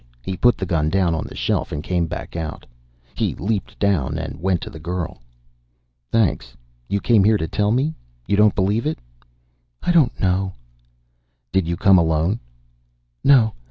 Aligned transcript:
He 0.23 0.35
put 0.35 0.57
the 0.57 0.65
gun 0.65 0.89
down 0.89 1.13
on 1.13 1.27
the 1.27 1.35
shelf 1.35 1.71
and 1.71 1.83
came 1.83 2.07
back 2.07 2.35
out. 2.35 2.65
He 3.13 3.35
leaped 3.35 3.77
down 3.77 4.17
and 4.17 4.41
went 4.41 4.59
to 4.61 4.71
the 4.71 4.79
girl. 4.79 5.21
"Thanks. 6.11 6.57
You 6.87 6.99
came 6.99 7.23
here 7.23 7.37
to 7.37 7.47
tell 7.47 7.69
me? 7.71 7.93
You 8.25 8.35
don't 8.35 8.55
believe 8.55 8.87
it?" 8.87 8.97
"I 9.83 9.91
don't 9.91 10.19
know." 10.19 10.53
"Did 11.51 11.67
you 11.67 11.77
come 11.77 11.99
alone?" 11.99 12.39
"No. 13.23 13.53